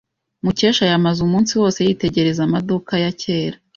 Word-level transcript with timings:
Mukesha 0.43 0.83
yamaze 0.91 1.19
umunsi 1.27 1.51
wose 1.61 1.79
yitegereza 1.87 2.41
amaduka 2.47 2.93
ya 3.03 3.11
kera. 3.21 3.57